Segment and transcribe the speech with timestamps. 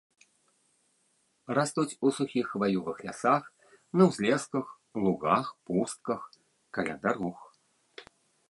[1.57, 3.43] Растуць у сухіх хваёвых лясах,
[4.01, 4.65] на ўзлесках,
[5.05, 6.21] лугах, пустках,
[6.79, 7.37] каля дарог.